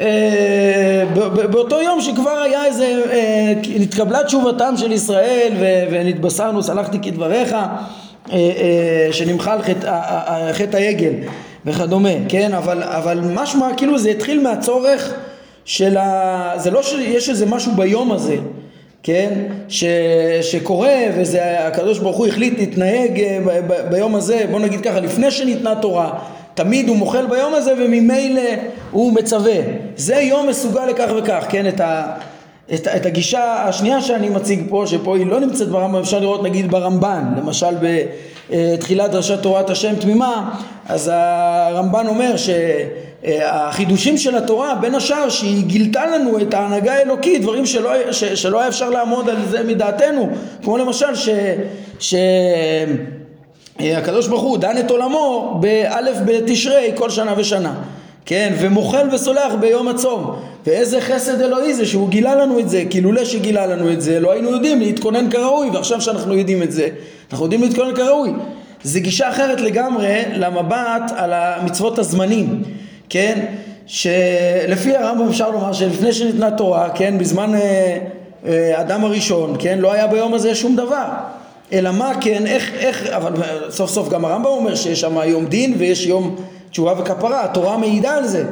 [0.00, 1.04] אה,
[1.50, 5.52] באותו יום שכבר היה איזה, אה, נתקבלה תשובתם של ישראל
[5.90, 7.56] ונתבשרנו, סלחתי כדבריך,
[9.10, 9.58] שנמחל
[10.52, 11.12] חטא העגל
[11.66, 12.54] וכדומה, כן?
[12.54, 15.14] אבל, אבל משמע כאילו זה התחיל מהצורך
[15.64, 16.52] של ה...
[16.56, 18.36] זה לא שיש איזה משהו ביום הזה,
[19.02, 19.32] כן?
[19.68, 19.84] ש,
[20.40, 23.22] שקורה וזה הקדוש ברוך הוא החליט להתנהג
[23.90, 26.18] ביום הזה, בוא נגיד ככה, לפני שניתנה תורה
[26.54, 28.50] תמיד הוא מוחל ביום הזה וממילא
[28.90, 29.56] הוא מצווה.
[29.96, 31.68] זה יום מסוגל לכך וכך, כן?
[31.68, 32.14] את, ה,
[32.74, 36.70] את, את הגישה השנייה שאני מציג פה, שפה היא לא נמצאת ברמב"ם, אפשר לראות נגיד
[36.70, 37.74] ברמב"ן, למשל
[38.50, 40.50] בתחילת דרשת תורת השם תמימה,
[40.88, 47.66] אז הרמב"ן אומר שהחידושים של התורה, בין השאר שהיא גילתה לנו את ההנהגה האלוקית, דברים
[47.66, 50.28] שלא, ש, שלא היה אפשר לעמוד על זה מדעתנו,
[50.62, 51.28] כמו למשל ש...
[51.98, 52.14] ש
[53.80, 57.74] הקדוש ברוך הוא דן את עולמו באלף בתשרי כל שנה ושנה
[58.26, 60.36] כן ומוחל וסולח ביום הצום.
[60.66, 62.84] ואיזה חסד אלוהי זה שהוא גילה לנו את זה.
[62.90, 66.72] כי לולא שגילה לנו את זה לא היינו יודעים להתכונן כראוי ועכשיו שאנחנו יודעים את
[66.72, 66.88] זה
[67.32, 68.32] אנחנו יודעים להתכונן כראוי.
[68.82, 72.62] זה גישה אחרת לגמרי למבט על המצוות הזמנים
[73.08, 73.44] כן?
[73.86, 77.98] שלפי הרמב"ם אפשר לומר שלפני שניתנה תורה כן בזמן אה,
[78.46, 81.06] אה, אדם הראשון כן לא היה ביום הזה שום דבר.
[81.72, 83.32] אלא מה כן, איך, איך, אבל
[83.70, 86.36] סוף סוף גם הרמב"ם אומר שיש שם יום דין ויש יום
[86.72, 88.44] תשובה וכפרה, התורה מעידה על זה.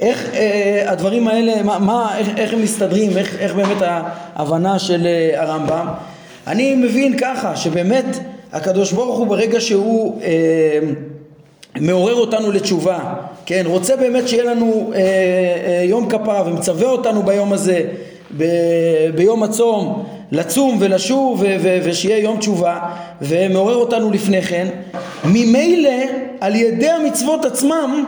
[0.00, 3.82] איך אה, הדברים האלה, מה, מה איך, איך הם מסתדרים, איך, איך באמת
[4.36, 5.86] ההבנה של אה, הרמב"ם.
[6.46, 8.04] אני מבין ככה, שבאמת
[8.52, 10.78] הקדוש ברוך הוא ברגע שהוא אה,
[11.80, 12.98] מעורר אותנו לתשובה,
[13.46, 17.82] כן, רוצה באמת שיהיה לנו אה, אה, יום כפרה ומצווה אותנו ביום הזה,
[18.36, 18.44] ב,
[19.14, 21.42] ביום הצום, לצום ולשוב
[21.84, 22.78] ושיהיה יום תשובה
[23.22, 24.68] ומעורר אותנו לפני כן.
[25.24, 25.90] ממילא
[26.40, 28.04] על ידי המצוות עצמם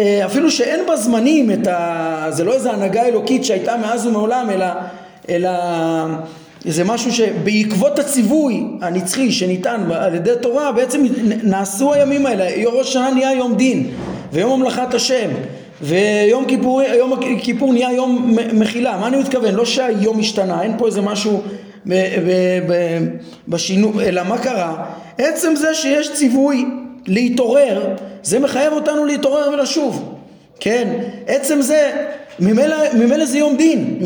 [0.00, 2.26] אה, אפילו שאין בזמנים את ה...
[2.30, 4.66] זה לא איזה הנהגה אלוקית שהייתה מאז ומעולם אלא,
[5.28, 5.50] אלא
[6.64, 11.04] זה משהו שבעקבות הציווי הנצחי שניתן על ידי תורה בעצם
[11.42, 12.46] נעשו הימים האלה.
[12.66, 13.90] ראש השנה נהיה יום דין
[14.32, 15.28] ויום המלאכת השם
[15.82, 19.54] ויום כיפור, יום כיפור נהיה יום מחילה מה אני מתכוון?
[19.54, 21.42] לא שהיום השתנה אין פה איזה משהו
[23.48, 24.84] בשינוי אלא מה קרה?
[25.18, 26.64] עצם זה שיש ציווי
[27.06, 30.14] להתעורר זה מחייב אותנו להתעורר ולשוב
[30.60, 30.88] כן
[31.26, 32.06] עצם זה
[32.40, 33.98] ממילא זה יום דין,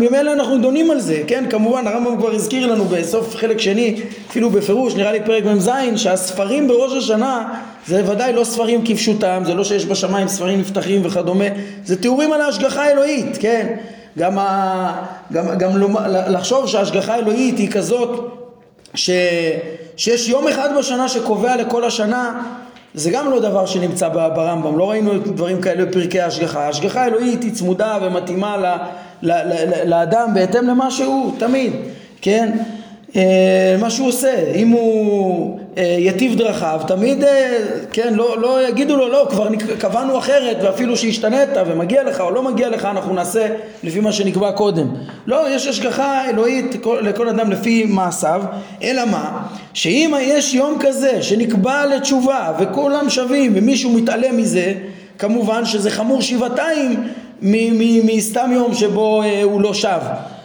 [0.00, 1.44] ממילא אנחנו דונים על זה, כן?
[1.50, 3.96] כמובן הרמב"ם כבר הזכיר לנו בסוף חלק שני,
[4.30, 7.54] אפילו בפירוש, נראה לי פרק מ"ז, שהספרים בראש השנה
[7.86, 11.44] זה ודאי לא ספרים כפשוטם, זה לא שיש בשמיים ספרים נפתחים וכדומה,
[11.84, 13.76] זה תיאורים על ההשגחה האלוהית, כן?
[14.18, 15.70] גם, ה, גם, גם
[16.06, 18.34] לחשוב שההשגחה האלוהית היא כזאת
[18.94, 19.10] ש,
[19.96, 22.42] שיש יום אחד בשנה שקובע לכל השנה
[22.94, 26.60] זה גם לא דבר שנמצא ברמב"ם, לא ראינו דברים כאלה בפרקי ההשגחה.
[26.66, 28.66] ההשגחה האלוהית היא צמודה ומתאימה ל,
[29.22, 31.72] ל, ל, לאדם בהתאם למה שהוא, תמיד,
[32.22, 32.52] כן?
[33.16, 37.58] אה, מה שהוא עושה, אם הוא יטיב דרכיו, תמיד, אה,
[37.92, 39.48] כן, לא, לא יגידו לו, לא, כבר
[39.78, 43.46] קבענו אחרת ואפילו שהשתנית ומגיע לך או לא מגיע לך, אנחנו נעשה
[43.82, 44.86] לפי מה שנקבע קודם.
[45.26, 48.42] לא, יש השגחה אלוהית לכל אדם לפי מעשיו,
[48.82, 49.42] אלא מה?
[49.74, 54.74] שאם יש יום כזה שנקבע לתשובה וכולם שווים ומישהו מתעלם מזה,
[55.18, 57.02] כמובן שזה חמור שבעתיים
[58.04, 60.00] מסתם יום שבו הוא לא שב.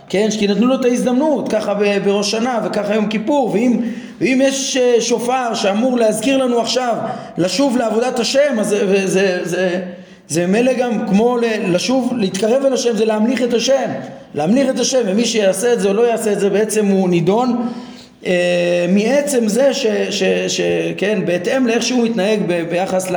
[0.10, 1.74] כן, כי נתנו לו את ההזדמנות, ככה
[2.04, 3.80] בראש שנה וככה יום כיפור, ואם,
[4.22, 6.96] ואם יש אה, שופר שאמור להזכיר לנו עכשיו
[7.38, 9.82] לשוב לעבודת השם, אז זה, זה, זה,
[10.28, 11.38] זה מילא גם כמו
[11.68, 13.90] לשוב, להתקרב אל השם, זה להמליך את השם,
[14.36, 17.68] להמליך את השם, ומי שיעשה את זה או לא יעשה את זה בעצם הוא נידון
[18.26, 20.62] אה, מעצם זה ש, ש, ש,
[20.98, 23.16] כן, בהתאם לאיך שהוא מתנהג ב, ביחס ל...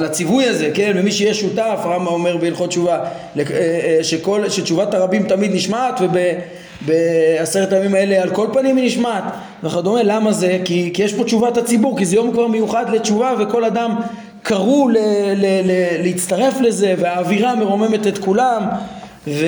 [0.00, 5.22] לציווי הזה, כן, ומי שיהיה שותף, הרמב"ם אומר בהלכות תשובה, אה, אה, שכל, שתשובת הרבים
[5.28, 6.00] תמיד נשמעת
[6.84, 9.24] ובעשרת הימים האלה על כל פנים היא נשמעת.
[9.64, 10.58] וכדומה, למה זה?
[10.64, 13.94] כי, כי יש פה תשובת הציבור, כי זה יום כבר מיוחד לתשובה וכל אדם
[14.42, 14.96] קראו ל,
[15.36, 18.62] ל, ל, להצטרף לזה והאווירה מרוממת את כולם.
[19.28, 19.46] ו,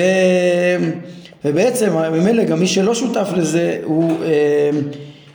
[1.45, 4.69] ובעצם ממילא גם מי שלא שותף לזה הוא, אה,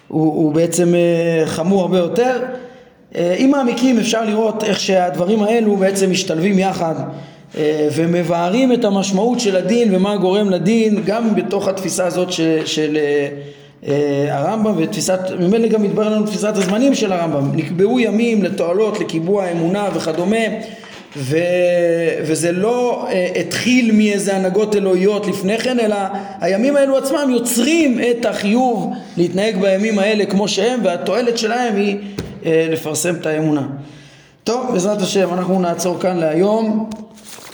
[0.08, 0.94] הוא, הוא בעצם
[1.46, 2.40] חמור הרבה יותר.
[3.16, 6.94] אה, אם מעמיקים אפשר לראות איך שהדברים האלו בעצם משתלבים יחד.
[6.98, 7.04] אה,
[7.94, 12.98] ומבארים את המשמעות של הדין ומה גורם לדין גם בתוך התפיסה הזאת של, של
[13.86, 19.44] אה, הרמב"ם ותפיסת, ממילא גם מתברר לנו תפיסת הזמנים של הרמב"ם נקבעו ימים לתועלות, לקיבוע
[19.44, 20.46] האמונה וכדומה
[21.16, 21.38] ו,
[22.22, 25.96] וזה לא התחיל מאיזה הנהגות אלוהיות לפני כן אלא
[26.40, 31.96] הימים האלו עצמם יוצרים את החיוב להתנהג בימים האלה כמו שהם והתועלת שלהם היא
[32.46, 33.66] אה, לפרסם את האמונה.
[34.44, 36.90] טוב, בעזרת השם אנחנו נעצור כאן להיום.